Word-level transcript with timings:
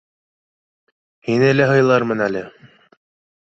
Һине 1.29 1.53
лә 1.59 1.69
һыйлармын 1.75 2.27
әле. 2.31 2.45